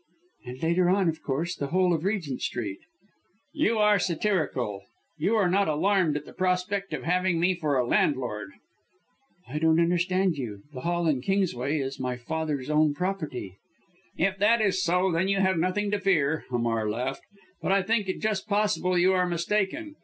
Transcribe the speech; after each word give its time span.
"And 0.47 0.63
later 0.63 0.89
on, 0.89 1.09
of 1.09 1.21
course, 1.21 1.55
the 1.55 1.67
whole 1.67 1.93
of 1.93 2.03
Regent 2.05 2.41
Street!" 2.41 2.79
"You 3.53 3.77
are 3.77 3.99
satirical. 3.99 4.81
You 5.19 5.35
are 5.35 5.47
not 5.47 5.67
alarmed 5.67 6.17
at 6.17 6.25
the 6.25 6.33
prospect 6.33 6.91
of 6.91 7.03
having 7.03 7.39
me 7.39 7.53
for 7.53 7.77
a 7.77 7.85
landlord!" 7.85 8.53
"I 9.47 9.59
don't 9.59 9.79
understand 9.79 10.37
you! 10.39 10.63
The 10.73 10.81
Hall 10.81 11.05
in 11.05 11.21
Kingsway 11.21 11.77
is 11.77 11.99
my 11.99 12.17
father's 12.17 12.71
own 12.71 12.95
property." 12.95 13.59
"If 14.17 14.39
that 14.39 14.59
is 14.59 14.81
so 14.81 15.11
then 15.11 15.27
you 15.27 15.39
have 15.39 15.59
nothing 15.59 15.91
to 15.91 15.99
fear," 15.99 16.45
Hamar 16.49 16.89
laughed, 16.89 17.21
"but 17.61 17.71
I 17.71 17.83
think 17.83 18.09
it 18.09 18.19
just 18.21 18.47
possible 18.47 18.97
you 18.97 19.13
are 19.13 19.27
mistaken. 19.27 19.97